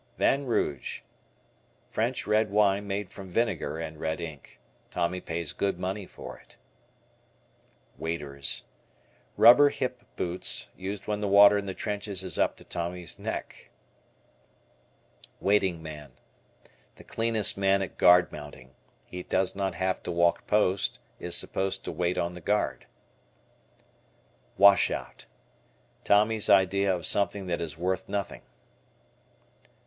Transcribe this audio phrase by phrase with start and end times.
[0.17, 1.01] Vin Rouge.
[1.91, 4.59] French red wine made from vinegar and red ink.
[4.89, 6.57] Tommy pays good money for it.
[7.99, 8.63] W Waders.
[9.37, 13.69] Rubber hip boots, used when the water in the trenches is up to Tommy's neck.
[15.39, 16.13] Waiting Man.
[16.95, 18.73] The cleanest man at guard mounting.
[19.05, 22.87] He does not have to walk post; is supposed to wait on the guard.
[24.57, 25.27] Washout.
[26.03, 28.41] Tommy's idea of something that is worth nothing.